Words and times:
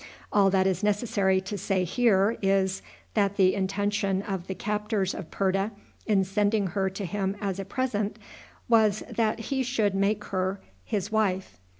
All 0.31 0.49
that 0.49 0.65
is 0.65 0.81
necessary 0.81 1.39
to 1.41 1.59
say 1.59 1.83
here 1.83 2.35
is, 2.41 2.81
that 3.13 3.37
the 3.37 3.53
intention 3.53 4.23
of 4.23 4.47
the 4.47 4.55
captors 4.55 5.13
of 5.13 5.29
Purta, 5.29 5.69
in 6.07 6.23
sending 6.23 6.65
her 6.65 6.89
to 6.89 7.05
him 7.05 7.37
as 7.39 7.59
a 7.59 7.65
present, 7.65 8.17
was 8.67 9.03
that 9.07 9.37
he 9.39 9.61
should 9.61 9.93
make 9.93 10.23
her 10.23 10.59
his 10.83 11.11
wife. 11.11 11.59